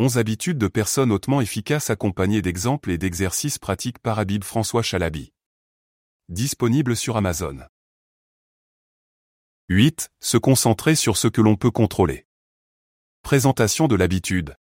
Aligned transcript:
11 0.00 0.16
habitudes 0.16 0.58
de 0.58 0.68
personnes 0.68 1.10
hautement 1.10 1.40
efficaces 1.40 1.90
accompagnées 1.90 2.40
d'exemples 2.40 2.92
et 2.92 2.98
d'exercices 2.98 3.58
pratiques 3.58 3.98
par 3.98 4.20
Habib 4.20 4.44
François 4.44 4.80
Chalabi. 4.80 5.32
Disponible 6.28 6.94
sur 6.94 7.16
Amazon. 7.16 7.58
8. 9.68 10.08
Se 10.20 10.36
concentrer 10.36 10.94
sur 10.94 11.16
ce 11.16 11.26
que 11.26 11.40
l'on 11.40 11.56
peut 11.56 11.72
contrôler. 11.72 12.28
Présentation 13.22 13.88
de 13.88 13.96
l'habitude. 13.96 14.54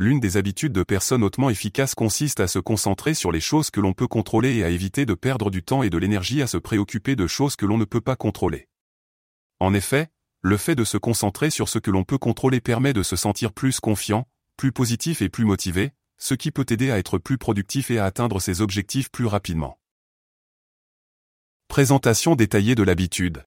L'une 0.00 0.18
des 0.18 0.36
habitudes 0.36 0.72
de 0.72 0.82
personnes 0.82 1.22
hautement 1.22 1.48
efficaces 1.48 1.94
consiste 1.94 2.40
à 2.40 2.48
se 2.48 2.58
concentrer 2.58 3.14
sur 3.14 3.30
les 3.30 3.38
choses 3.40 3.70
que 3.70 3.78
l'on 3.78 3.92
peut 3.92 4.08
contrôler 4.08 4.56
et 4.56 4.64
à 4.64 4.70
éviter 4.70 5.06
de 5.06 5.14
perdre 5.14 5.52
du 5.52 5.62
temps 5.62 5.84
et 5.84 5.90
de 5.90 5.98
l'énergie 5.98 6.42
à 6.42 6.48
se 6.48 6.56
préoccuper 6.56 7.14
de 7.14 7.28
choses 7.28 7.54
que 7.54 7.64
l'on 7.64 7.78
ne 7.78 7.84
peut 7.84 8.00
pas 8.00 8.16
contrôler. 8.16 8.66
En 9.60 9.72
effet, 9.72 10.10
le 10.40 10.56
fait 10.56 10.74
de 10.74 10.82
se 10.82 10.98
concentrer 10.98 11.50
sur 11.50 11.68
ce 11.68 11.78
que 11.78 11.92
l'on 11.92 12.02
peut 12.02 12.18
contrôler 12.18 12.60
permet 12.60 12.92
de 12.92 13.04
se 13.04 13.14
sentir 13.14 13.52
plus 13.52 13.78
confiant, 13.78 14.26
plus 14.56 14.72
positif 14.72 15.22
et 15.22 15.28
plus 15.28 15.44
motivé, 15.44 15.92
ce 16.18 16.34
qui 16.34 16.50
peut 16.50 16.66
aider 16.70 16.90
à 16.90 16.98
être 16.98 17.18
plus 17.18 17.38
productif 17.38 17.90
et 17.90 17.98
à 17.98 18.04
atteindre 18.04 18.40
ses 18.40 18.60
objectifs 18.60 19.10
plus 19.10 19.26
rapidement. 19.26 19.78
Présentation 21.68 22.36
détaillée 22.36 22.74
de 22.74 22.82
l'habitude. 22.82 23.44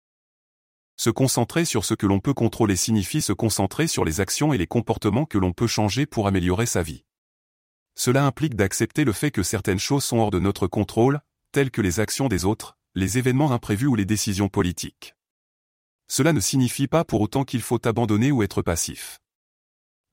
Se 0.97 1.09
concentrer 1.09 1.65
sur 1.65 1.85
ce 1.85 1.93
que 1.93 2.05
l'on 2.05 2.19
peut 2.19 2.33
contrôler 2.33 2.75
signifie 2.75 3.21
se 3.21 3.33
concentrer 3.33 3.87
sur 3.87 4.05
les 4.05 4.21
actions 4.21 4.53
et 4.53 4.57
les 4.57 4.67
comportements 4.67 5.25
que 5.25 5.37
l'on 5.37 5.53
peut 5.53 5.67
changer 5.67 6.05
pour 6.05 6.27
améliorer 6.27 6.65
sa 6.65 6.83
vie. 6.83 7.03
Cela 7.95 8.25
implique 8.25 8.55
d'accepter 8.55 9.03
le 9.03 9.13
fait 9.13 9.31
que 9.31 9.43
certaines 9.43 9.79
choses 9.79 10.03
sont 10.03 10.17
hors 10.17 10.31
de 10.31 10.39
notre 10.39 10.67
contrôle, 10.67 11.21
telles 11.51 11.71
que 11.71 11.81
les 11.81 11.99
actions 11.99 12.27
des 12.27 12.45
autres, 12.45 12.77
les 12.93 13.17
événements 13.17 13.51
imprévus 13.51 13.87
ou 13.87 13.95
les 13.95 14.05
décisions 14.05 14.49
politiques. 14.49 15.15
Cela 16.07 16.33
ne 16.33 16.39
signifie 16.39 16.87
pas 16.87 17.03
pour 17.03 17.21
autant 17.21 17.43
qu'il 17.43 17.61
faut 17.61 17.85
abandonner 17.87 18.31
ou 18.31 18.43
être 18.43 18.61
passif. 18.61 19.19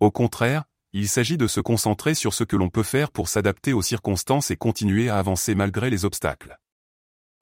Au 0.00 0.10
contraire, 0.10 0.64
il 0.94 1.08
s'agit 1.08 1.38
de 1.38 1.46
se 1.46 1.60
concentrer 1.60 2.14
sur 2.14 2.34
ce 2.34 2.44
que 2.44 2.56
l'on 2.56 2.68
peut 2.68 2.82
faire 2.82 3.10
pour 3.10 3.28
s'adapter 3.28 3.72
aux 3.72 3.80
circonstances 3.80 4.50
et 4.50 4.56
continuer 4.56 5.08
à 5.08 5.18
avancer 5.18 5.54
malgré 5.54 5.88
les 5.88 6.04
obstacles. 6.04 6.58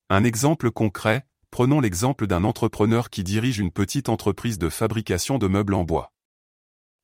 Un 0.09 0.23
exemple 0.23 0.71
concret, 0.71 1.27
prenons 1.51 1.81
l'exemple 1.81 2.29
d'un 2.29 2.45
entrepreneur 2.45 3.11
qui 3.11 3.25
dirige 3.25 3.59
une 3.59 3.73
petite 3.73 4.09
entreprise 4.09 4.59
de 4.59 4.69
fabrication 4.69 5.39
de 5.39 5.49
meubles 5.49 5.75
en 5.75 5.83
bois. 5.83 6.13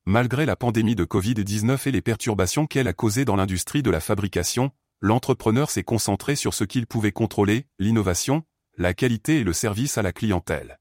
Malgré 0.05 0.45
la 0.45 0.55
pandémie 0.55 0.95
de 0.95 1.03
Covid-19 1.03 1.89
et 1.89 1.91
les 1.91 2.01
perturbations 2.01 2.65
qu'elle 2.65 2.87
a 2.87 2.93
causées 2.93 3.25
dans 3.25 3.35
l'industrie 3.35 3.83
de 3.83 3.91
la 3.91 3.99
fabrication, 3.99 4.71
l'entrepreneur 5.01 5.69
s'est 5.69 5.83
concentré 5.83 6.37
sur 6.37 6.53
ce 6.53 6.63
qu'il 6.63 6.87
pouvait 6.87 7.11
contrôler, 7.11 7.67
l'innovation, 7.77 8.43
la 8.77 8.93
qualité 8.93 9.39
et 9.39 9.43
le 9.43 9.51
service 9.51 9.97
à 9.97 10.01
la 10.01 10.13
clientèle. 10.13 10.79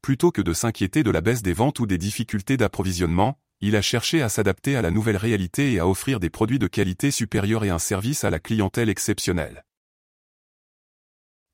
Plutôt 0.00 0.32
que 0.32 0.40
de 0.40 0.54
s'inquiéter 0.54 1.02
de 1.02 1.10
la 1.10 1.20
baisse 1.20 1.42
des 1.42 1.52
ventes 1.52 1.80
ou 1.80 1.86
des 1.86 1.98
difficultés 1.98 2.56
d'approvisionnement, 2.56 3.38
il 3.62 3.76
a 3.76 3.82
cherché 3.82 4.22
à 4.22 4.28
s'adapter 4.28 4.76
à 4.76 4.82
la 4.82 4.90
nouvelle 4.90 5.18
réalité 5.18 5.72
et 5.72 5.78
à 5.78 5.86
offrir 5.86 6.18
des 6.18 6.30
produits 6.30 6.58
de 6.58 6.66
qualité 6.66 7.10
supérieure 7.10 7.64
et 7.64 7.70
un 7.70 7.78
service 7.78 8.24
à 8.24 8.30
la 8.30 8.38
clientèle 8.38 8.88
exceptionnelle. 8.88 9.64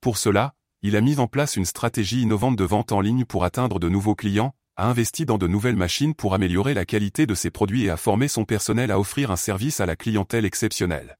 Pour 0.00 0.18
cela, 0.18 0.54
il 0.82 0.94
a 0.94 1.00
mis 1.00 1.18
en 1.18 1.26
place 1.26 1.56
une 1.56 1.64
stratégie 1.64 2.22
innovante 2.22 2.56
de 2.56 2.64
vente 2.64 2.92
en 2.92 3.00
ligne 3.00 3.24
pour 3.24 3.44
atteindre 3.44 3.80
de 3.80 3.88
nouveaux 3.88 4.14
clients, 4.14 4.54
a 4.76 4.86
investi 4.88 5.24
dans 5.24 5.38
de 5.38 5.48
nouvelles 5.48 5.76
machines 5.76 6.14
pour 6.14 6.34
améliorer 6.34 6.74
la 6.74 6.84
qualité 6.84 7.26
de 7.26 7.34
ses 7.34 7.50
produits 7.50 7.84
et 7.84 7.90
a 7.90 7.96
formé 7.96 8.28
son 8.28 8.44
personnel 8.44 8.90
à 8.90 9.00
offrir 9.00 9.30
un 9.30 9.36
service 9.36 9.80
à 9.80 9.86
la 9.86 9.96
clientèle 9.96 10.44
exceptionnelle. 10.44 11.18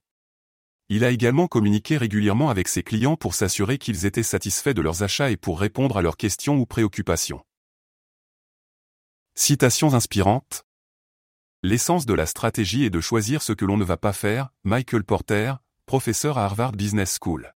Il 0.88 1.04
a 1.04 1.10
également 1.10 1.48
communiqué 1.48 1.96
régulièrement 1.96 2.48
avec 2.48 2.68
ses 2.68 2.84
clients 2.84 3.16
pour 3.16 3.34
s'assurer 3.34 3.78
qu'ils 3.78 4.06
étaient 4.06 4.22
satisfaits 4.22 4.74
de 4.74 4.82
leurs 4.82 5.02
achats 5.02 5.30
et 5.30 5.36
pour 5.36 5.58
répondre 5.58 5.96
à 5.96 6.02
leurs 6.02 6.16
questions 6.16 6.58
ou 6.58 6.66
préoccupations. 6.66 7.42
Citations 9.34 9.94
inspirantes 9.94 10.65
L'essence 11.62 12.04
de 12.04 12.14
la 12.14 12.26
stratégie 12.26 12.84
est 12.84 12.90
de 12.90 13.00
choisir 13.00 13.42
ce 13.42 13.52
que 13.52 13.64
l'on 13.64 13.76
ne 13.76 13.84
va 13.84 13.96
pas 13.96 14.12
faire, 14.12 14.50
Michael 14.64 15.04
Porter, 15.04 15.54
professeur 15.86 16.36
à 16.36 16.44
Harvard 16.44 16.72
Business 16.72 17.18
School. 17.20 17.54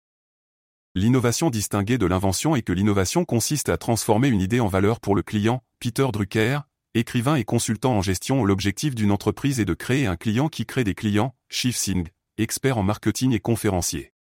L'innovation 0.93 1.49
distinguée 1.49 1.97
de 1.97 2.05
l'invention 2.05 2.55
est 2.55 2.61
que 2.61 2.73
l'innovation 2.73 3.25
consiste 3.25 3.69
à 3.69 3.77
transformer 3.77 4.27
une 4.27 4.41
idée 4.41 4.59
en 4.59 4.67
valeur 4.67 4.99
pour 4.99 5.15
le 5.15 5.23
client, 5.23 5.63
Peter 5.79 6.07
Drucker, 6.13 6.59
écrivain 6.93 7.35
et 7.35 7.43
consultant 7.43 7.95
en 7.97 8.01
gestion 8.01 8.45
l'objectif 8.45 8.95
d'une 8.95 9.11
entreprise 9.11 9.59
est 9.59 9.65
de 9.65 9.73
créer 9.73 10.05
un 10.05 10.15
client 10.15 10.47
qui 10.47 10.65
crée 10.65 10.83
des 10.83 10.95
clients, 10.95 11.35
Chief 11.49 11.75
Singh, 11.75 12.07
expert 12.37 12.77
en 12.77 12.83
marketing 12.83 13.33
et 13.33 13.39
conférencier. 13.39 14.13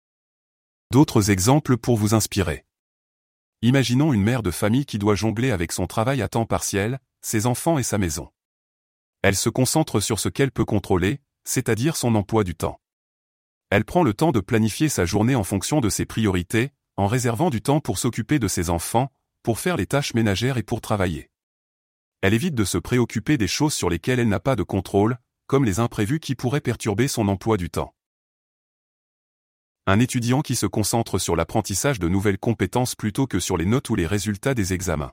D'autres 0.91 1.31
exemples 1.31 1.77
pour 1.77 1.97
vous 1.97 2.15
inspirer. 2.15 2.65
Imaginons 3.63 4.13
une 4.13 4.23
mère 4.23 4.43
de 4.43 4.51
famille 4.51 4.87
qui 4.87 4.99
doit 4.99 5.15
jongler 5.15 5.51
avec 5.51 5.73
son 5.73 5.87
travail 5.87 6.23
à 6.23 6.29
temps 6.29 6.47
partiel, 6.47 6.99
ses 7.23 7.47
enfants 7.47 7.79
et 7.79 7.83
sa 7.83 7.99
maison. 7.99 8.31
Elle 9.23 9.37
se 9.37 9.49
concentre 9.49 10.01
sur 10.01 10.19
ce 10.19 10.29
qu'elle 10.29 10.53
peut 10.53 10.65
contrôler, 10.65 11.21
c'est-à-dire 11.45 11.97
son 11.97 12.15
emploi 12.15 12.45
du 12.45 12.55
temps. 12.55 12.81
Elle 13.71 13.85
prend 13.85 14.03
le 14.03 14.15
temps 14.15 14.33
de 14.33 14.41
planifier 14.41 14.89
sa 14.89 15.05
journée 15.05 15.35
en 15.35 15.45
fonction 15.45 15.81
de 15.81 15.89
ses 15.89 16.07
priorités, 16.07 16.71
en 16.97 17.07
réservant 17.07 17.51
du 17.51 17.63
temps 17.63 17.81
pour 17.81 17.99
s'occuper 17.99 18.39
de 18.39 18.49
ses 18.49 18.71
enfants, 18.71 19.13
pour 19.43 19.59
faire 19.59 19.77
les 19.77 19.87
tâches 19.87 20.15
ménagères 20.15 20.59
et 20.59 20.63
pour 20.63 20.81
travailler. 20.81 21.31
Elle 22.23 22.35
évite 22.35 22.55
de 22.55 22.65
se 22.65 22.79
préoccuper 22.79 23.37
des 23.37 23.49
choses 23.49 23.75
sur 23.75 23.91
lesquelles 23.91 24.21
elle 24.21 24.29
n'a 24.29 24.41
pas 24.41 24.57
de 24.57 24.63
contrôle, 24.63 25.19
comme 25.47 25.65
les 25.65 25.79
imprévus 25.81 26.21
qui 26.21 26.35
pourraient 26.35 26.61
perturber 26.61 27.09
son 27.09 27.29
emploi 27.29 27.57
du 27.57 27.71
temps. 27.71 27.95
Un 29.87 30.01
étudiant 30.01 30.41
qui 30.41 30.57
se 30.57 30.67
concentre 30.67 31.19
sur 31.19 31.37
l'apprentissage 31.37 32.01
de 32.01 32.09
nouvelles 32.09 32.39
compétences 32.39 32.97
plutôt 32.97 33.29
que 33.29 33.39
sur 33.39 33.57
les 33.57 33.67
notes 33.67 33.89
ou 33.89 33.95
les 33.95 34.07
résultats 34.07 34.55
des 34.55 34.73
examens. 34.73 35.13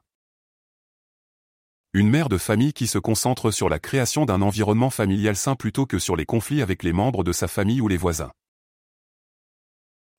Une 1.95 2.09
mère 2.09 2.27
de 2.27 2.39
famille 2.39 2.73
qui 2.73 2.87
se 2.87 2.97
concentre 2.97 3.51
sur 3.51 3.69
la 3.69 3.77
création 3.77 4.25
d'un 4.25 4.41
environnement 4.41 4.89
familial 4.89 5.35
sain 5.35 5.55
plutôt 5.55 5.85
que 5.85 5.99
sur 5.99 6.15
les 6.15 6.25
conflits 6.25 6.63
avec 6.63 6.81
les 6.81 6.91
membres 6.91 7.23
de 7.23 7.31
sa 7.31 7.47
famille 7.47 7.81
ou 7.81 7.87
les 7.87 7.97
voisins. 7.97 8.31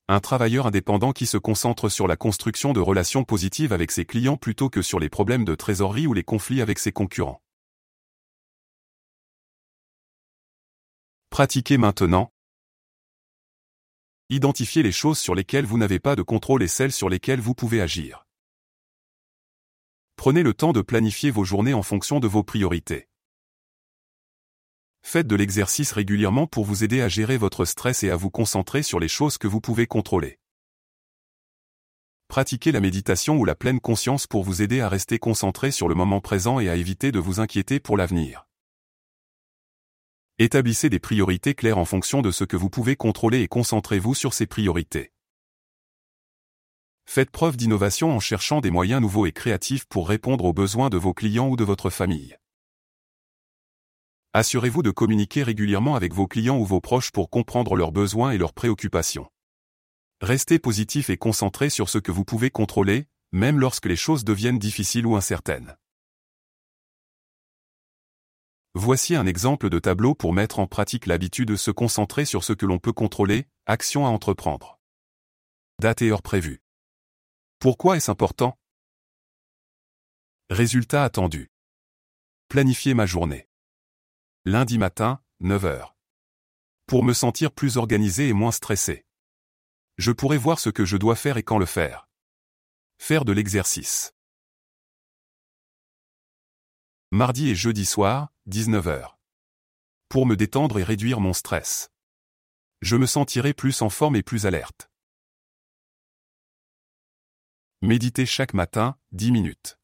Un 0.07 0.21
travailleur 0.21 0.69
indépendant 0.69 1.11
qui 1.11 1.27
se 1.27 1.37
concentre 1.37 1.89
sur 1.89 2.07
la 2.07 2.15
construction 2.15 2.73
de 2.75 2.79
relations 2.79 3.25
positives 3.25 3.73
avec 3.73 3.91
ses 3.91 4.05
clients 4.05 4.37
plutôt 4.37 4.71
que 4.71 4.83
sur 4.83 5.01
les 5.01 5.09
problèmes 5.09 5.45
de 5.45 5.57
trésorerie 5.57 6.07
ou 6.07 6.13
les 6.13 6.23
conflits 6.23 6.63
avec 6.63 6.79
ses 6.79 6.93
concurrents. 6.93 7.43
Pratiquez 11.31 11.77
maintenant. 11.77 12.31
Identifiez 14.29 14.85
les 14.85 14.93
choses 14.93 15.19
sur 15.19 15.35
lesquelles 15.35 15.67
vous 15.67 15.79
n'avez 15.79 15.99
pas 15.99 16.15
de 16.15 16.23
contrôle 16.23 16.63
et 16.63 16.69
celles 16.69 16.93
sur 16.93 17.09
lesquelles 17.09 17.41
vous 17.41 17.55
pouvez 17.55 17.81
agir. 17.81 18.24
Prenez 20.25 20.43
le 20.43 20.55
temps 20.55 20.73
de 20.73 20.81
planifier 20.81 21.31
vos 21.31 21.45
journées 21.45 21.75
en 21.75 21.83
fonction 21.83 22.19
de 22.19 22.27
vos 22.27 22.43
priorités. 22.43 23.11
Faites 25.03 25.27
de 25.27 25.37
l'exercice 25.37 25.93
régulièrement 25.93 26.47
pour 26.47 26.65
vous 26.65 26.83
aider 26.83 27.03
à 27.03 27.09
gérer 27.09 27.37
votre 27.37 27.67
stress 27.67 28.03
et 28.05 28.09
à 28.09 28.17
vous 28.17 28.31
concentrer 28.31 28.83
sur 28.83 28.99
les 29.01 29.09
choses 29.09 29.37
que 29.37 29.47
vous 29.47 29.61
pouvez 29.61 29.87
contrôler. 29.87 30.39
Pratiquez 32.29 32.73
la 32.73 32.81
méditation 32.81 33.37
ou 33.37 33.45
la 33.45 33.55
pleine 33.55 33.81
conscience 33.81 34.27
pour 34.27 34.45
vous 34.45 34.63
aider 34.63 34.81
à 34.81 34.89
rester 34.89 35.19
concentré 35.19 35.71
sur 35.71 35.89
le 35.89 35.95
moment 35.95 36.23
présent 36.23 36.59
et 36.59 36.71
à 36.71 36.77
éviter 36.77 37.13
de 37.13 37.19
vous 37.19 37.41
inquiéter 37.41 37.79
pour 37.79 37.99
l'avenir. 37.99 38.47
Établissez 40.39 40.89
des 40.89 41.01
priorités 41.01 41.55
claires 41.55 41.77
en 41.77 41.85
fonction 41.85 42.23
de 42.23 42.31
ce 42.31 42.45
que 42.45 42.57
vous 42.57 42.71
pouvez 42.71 42.97
contrôler 42.97 43.43
et 43.43 43.49
concentrez-vous 43.49 44.15
sur 44.15 44.33
ces 44.33 44.47
priorités. 44.47 45.14
Faites 47.07 47.31
preuve 47.31 47.57
d'innovation 47.57 48.11
en 48.13 48.21
cherchant 48.21 48.61
des 48.61 48.71
moyens 48.71 49.01
nouveaux 49.01 49.27
et 49.27 49.33
créatifs 49.33 49.85
pour 49.87 50.09
répondre 50.09 50.45
aux 50.45 50.53
besoins 50.53 50.91
de 50.91 50.97
vos 50.97 51.15
clients 51.15 51.49
ou 51.49 51.57
de 51.57 51.65
votre 51.65 51.91
famille. 51.91 52.37
Assurez-vous 54.33 54.83
de 54.83 54.91
communiquer 54.91 55.45
régulièrement 55.45 55.95
avec 55.95 56.13
vos 56.13 56.27
clients 56.27 56.59
ou 56.59 56.65
vos 56.65 56.81
proches 56.81 57.13
pour 57.13 57.31
comprendre 57.31 57.77
leurs 57.77 57.93
besoins 57.93 58.33
et 58.33 58.39
leurs 58.39 58.53
préoccupations. 58.53 59.31
Restez 60.21 60.59
positif 60.59 61.09
et 61.09 61.17
concentré 61.17 61.71
sur 61.71 61.89
ce 61.89 61.99
que 61.99 62.11
vous 62.11 62.25
pouvez 62.25 62.51
contrôler, 62.51 63.07
même 63.31 63.61
lorsque 63.61 63.87
les 63.87 63.95
choses 63.95 64.25
deviennent 64.25 64.59
difficiles 64.59 65.07
ou 65.07 65.15
incertaines. 65.15 65.77
Voici 68.75 69.15
un 69.15 69.27
exemple 69.27 69.71
de 69.71 69.79
tableau 69.79 70.17
pour 70.17 70.33
mettre 70.33 70.59
en 70.59 70.67
pratique 70.67 71.07
l'habitude 71.07 71.49
de 71.51 71.57
se 71.57 71.71
concentrer 71.71 72.25
sur 72.25 72.43
ce 72.43 72.53
que 72.53 72.67
l'on 72.67 72.81
peut 72.81 72.93
contrôler, 72.93 73.47
action 73.67 74.05
à 74.05 74.09
entreprendre. 74.09 74.81
Date 75.81 76.03
et 76.03 76.11
heure 76.11 76.23
prévue. 76.23 76.64
Pourquoi 77.65 77.97
est-ce 77.97 78.11
important? 78.11 78.59
Résultat 80.51 81.03
attendu. 81.03 81.51
Planifier 82.49 82.93
ma 82.93 83.07
journée. 83.07 83.49
Lundi 84.45 84.77
matin, 84.77 85.23
9h. 85.41 85.95
Pour 86.85 87.05
me 87.05 87.15
sentir 87.15 87.53
plus 87.53 87.79
organisé 87.79 88.29
et 88.29 88.35
moins 88.35 88.53
stressé. 88.53 89.07
Je 89.97 90.13
pourrai 90.13 90.37
voir 90.37 90.59
ce 90.59 90.69
que 90.69 90.85
je 90.85 90.99
dois 90.99 91.17
faire 91.17 91.39
et 91.39 91.43
quand 91.43 91.57
le 91.57 91.65
faire. 91.65 92.07
Faire 92.99 93.25
de 93.25 93.33
l'exercice. 93.33 94.13
Mardi 97.13 97.49
et 97.49 97.55
jeudi 97.55 97.87
soir, 97.87 98.31
19h. 98.47 99.17
Pour 100.11 100.27
me 100.27 100.37
détendre 100.37 100.79
et 100.81 100.85
réduire 100.85 101.21
mon 101.21 101.33
stress. 101.33 101.91
Je 102.83 102.97
me 102.97 103.07
sentirai 103.07 103.55
plus 103.55 103.81
en 103.81 103.89
forme 103.89 104.17
et 104.17 104.23
plus 104.23 104.45
alerte. 104.45 104.91
Méditer 107.87 108.25
chaque 108.25 108.55
matin, 108.55 108.99
10 109.13 109.31
minutes. 109.31 109.79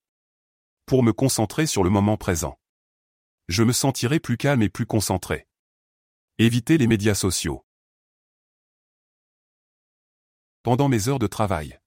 Pour 0.86 1.02
me 1.02 1.12
concentrer 1.12 1.66
sur 1.66 1.84
le 1.84 1.90
moment 1.90 2.16
présent. 2.16 2.58
Je 3.48 3.62
me 3.62 3.74
sentirai 3.74 4.20
plus 4.20 4.38
calme 4.38 4.62
et 4.62 4.70
plus 4.70 4.86
concentré. 4.86 5.46
Évitez 6.38 6.78
les 6.78 6.86
médias 6.86 7.14
sociaux. 7.14 7.62
Pendant 10.62 10.88
mes 10.88 11.08
heures 11.08 11.18
de 11.18 11.26
travail. 11.26 11.78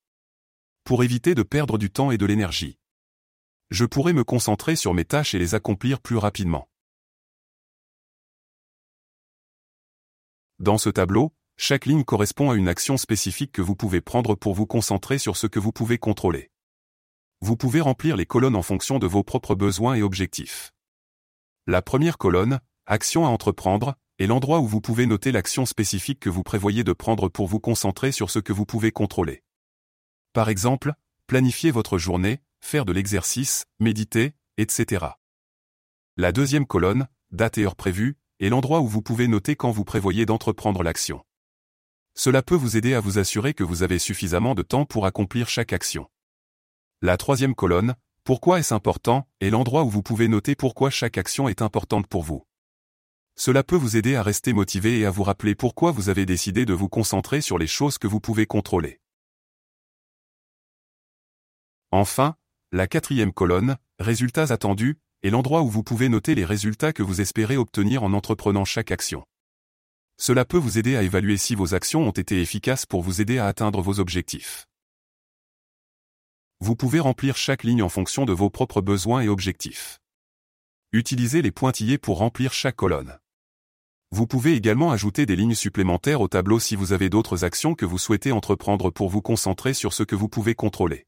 Pour 0.83 1.04
éviter 1.04 1.33
de 1.33 1.42
perdre 1.42 1.80
du 1.80 1.89
temps 1.89 2.12
et 2.12 2.19
de 2.19 2.27
l'énergie. 2.27 2.77
Je 3.71 3.86
pourrai 3.86 4.13
me 4.13 4.24
concentrer 4.24 4.75
sur 4.75 4.94
mes 4.94 5.06
tâches 5.06 5.33
et 5.33 5.39
les 5.39 5.56
accomplir 5.56 6.00
plus 6.00 6.18
rapidement. 6.18 6.69
Dans 10.59 10.77
ce 10.77 10.92
tableau, 10.92 11.33
chaque 11.65 11.86
ligne 11.86 12.04
correspond 12.04 12.51
à 12.51 12.56
une 12.56 12.68
action 12.68 12.98
spécifique 12.98 13.54
que 13.54 13.62
vous 13.62 13.77
pouvez 13.77 14.01
prendre 14.01 14.36
pour 14.36 14.54
vous 14.54 14.65
concentrer 14.65 15.18
sur 15.18 15.38
ce 15.38 15.48
que 15.48 15.60
vous 15.60 15.71
pouvez 15.71 15.98
contrôler. 15.98 16.51
Vous 17.39 17.56
pouvez 17.56 17.80
remplir 17.80 18.18
les 18.18 18.25
colonnes 18.25 18.57
en 18.57 18.62
fonction 18.62 19.00
de 19.00 19.07
vos 19.07 19.24
propres 19.24 19.56
besoins 19.56 19.95
et 19.95 20.01
objectifs. 20.01 20.74
La 21.65 21.81
première 21.81 22.18
colonne, 22.18 22.60
Action 22.86 23.25
à 23.25 23.30
entreprendre, 23.30 23.95
est 24.19 24.27
l'endroit 24.27 24.60
où 24.60 24.68
vous 24.68 24.81
pouvez 24.81 25.06
noter 25.06 25.31
l'action 25.31 25.65
spécifique 25.65 26.19
que 26.19 26.30
vous 26.30 26.44
prévoyez 26.44 26.83
de 26.83 26.92
prendre 26.92 27.30
pour 27.30 27.48
vous 27.48 27.62
concentrer 27.62 28.12
sur 28.12 28.30
ce 28.30 28.39
que 28.39 28.51
vous 28.51 28.66
pouvez 28.66 28.92
contrôler. 28.92 29.42
Par 30.33 30.50
exemple, 30.50 30.92
planifier 31.27 31.71
votre 31.71 31.98
journée, 31.98 32.42
faire 32.59 32.83
de 32.83 32.92
l'exercice, 32.92 33.63
méditer, 33.80 34.33
etc. 34.57 35.06
La 36.18 36.33
deuxième 36.33 36.66
colonne, 36.66 37.07
Date 37.31 37.57
et 37.57 37.63
heure 37.63 37.77
prévue, 37.77 38.18
est 38.42 38.50
l'endroit 38.50 38.81
où 38.81 38.88
vous 38.89 39.01
pouvez 39.01 39.30
noter 39.30 39.56
quand 39.56 39.71
vous 39.71 39.86
prévoyez 39.86 40.25
d'entreprendre 40.25 40.83
l'action. 40.83 41.24
Cela 42.15 42.44
peut 42.44 42.56
vous 42.56 42.77
aider 42.77 42.94
à 42.94 43.00
vous 43.00 43.18
assurer 43.18 43.54
que 43.54 43.63
vous 43.63 43.81
avez 43.81 44.00
suffisamment 44.00 44.56
de 44.56 44.62
temps 44.62 44.86
pour 44.86 45.06
accomplir 45.06 45.50
chaque 45.50 45.74
action. 45.74 46.10
La 47.01 47.18
troisième 47.18 47.56
colonne, 47.56 47.95
Pourquoi 48.24 48.60
est-ce 48.60 48.74
important, 48.74 49.27
est 49.42 49.50
l'endroit 49.50 49.83
où 49.83 49.89
vous 49.89 50.04
pouvez 50.04 50.30
noter 50.30 50.56
pourquoi 50.56 50.89
chaque 50.89 51.18
action 51.18 51.50
est 51.50 51.62
importante 51.62 52.07
pour 52.07 52.24
vous. 52.24 52.45
Cela 53.36 53.63
peut 53.63 53.75
vous 53.75 53.98
aider 53.98 54.15
à 54.15 54.24
rester 54.24 54.54
motivé 54.54 55.00
et 55.00 55.06
à 55.06 55.12
vous 55.12 55.24
rappeler 55.24 55.56
pourquoi 55.56 55.92
vous 55.92 56.07
avez 56.07 56.25
décidé 56.25 56.65
de 56.65 56.74
vous 56.74 56.88
concentrer 56.88 57.42
sur 57.42 57.57
les 57.57 57.68
choses 57.68 57.98
que 57.98 58.07
vous 58.07 58.21
pouvez 58.21 58.45
contrôler. 58.45 59.01
Enfin, 61.92 62.36
la 62.71 62.88
quatrième 62.88 63.33
colonne, 63.33 63.77
Résultats 64.00 64.54
attendus, 64.54 64.98
est 65.24 65.30
l'endroit 65.30 65.62
où 65.62 65.69
vous 65.69 65.83
pouvez 65.83 66.09
noter 66.09 66.36
les 66.36 66.45
résultats 66.45 66.94
que 66.94 67.04
vous 67.04 67.21
espérez 67.21 67.57
obtenir 67.57 68.04
en 68.04 68.13
entreprenant 68.13 68.66
chaque 68.66 68.92
action. 68.92 69.25
Cela 70.18 70.45
peut 70.45 70.57
vous 70.57 70.77
aider 70.77 70.95
à 70.95 71.04
évaluer 71.04 71.38
si 71.38 71.56
vos 71.56 71.74
actions 71.74 72.07
ont 72.07 72.12
été 72.12 72.42
efficaces 72.42 72.86
pour 72.86 73.01
vous 73.01 73.21
aider 73.21 73.39
à 73.39 73.48
atteindre 73.48 73.81
vos 73.81 74.00
objectifs. 74.00 74.68
Vous 76.60 76.75
pouvez 76.75 77.00
remplir 77.00 77.36
chaque 77.36 77.63
ligne 77.63 77.83
en 77.83 77.89
fonction 77.89 78.25
de 78.25 78.33
vos 78.33 78.50
propres 78.50 78.81
besoins 78.81 79.21
et 79.21 79.27
objectifs. 79.27 80.00
Utilisez 80.94 81.42
les 81.42 81.51
pointillés 81.51 81.98
pour 81.98 82.19
remplir 82.19 82.54
chaque 82.54 82.75
colonne. 82.75 83.19
Vous 84.12 84.27
pouvez 84.27 84.54
également 84.54 84.92
ajouter 84.92 85.25
des 85.25 85.36
lignes 85.36 85.56
supplémentaires 85.56 86.21
au 86.21 86.27
tableau 86.27 86.59
si 86.59 86.75
vous 86.75 86.94
avez 86.94 87.09
d'autres 87.09 87.44
actions 87.44 87.74
que 87.74 87.86
vous 87.86 87.98
souhaitez 87.98 88.31
entreprendre 88.31 88.92
pour 88.92 89.09
vous 89.09 89.21
concentrer 89.21 89.74
sur 89.74 89.92
ce 89.92 90.04
que 90.04 90.16
vous 90.16 90.30
pouvez 90.30 90.54
contrôler. 90.54 91.07